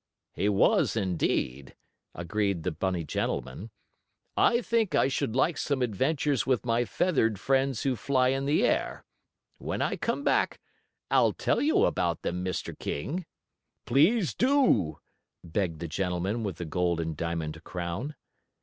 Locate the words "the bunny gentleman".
2.63-3.69